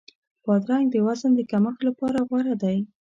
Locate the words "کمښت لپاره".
1.51-2.17